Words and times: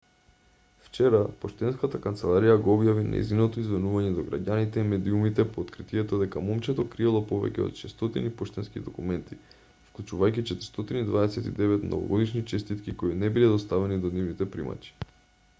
вчера 0.83 1.17
поштенската 1.41 1.99
канцеларија 2.05 2.53
го 2.67 2.71
објави 2.77 3.03
нејзиното 3.09 3.59
извинување 3.63 4.13
до 4.15 4.23
граѓаните 4.29 4.85
и 4.85 4.87
медиумите 4.93 5.45
по 5.57 5.63
откритието 5.65 6.19
дека 6.23 6.43
момчето 6.49 6.87
криело 6.95 7.21
повеќе 7.33 7.63
од 7.67 7.77
600 7.83 8.33
поштенски 8.41 8.83
документи 8.89 9.39
вклучувајќи 9.91 10.47
429 10.55 11.87
новогодишни 11.93 12.45
честитки 12.55 12.99
кои 13.05 13.23
не 13.25 13.33
биле 13.39 13.55
доставени 13.57 14.05
до 14.07 14.15
нивните 14.21 14.53
примачи 14.57 14.97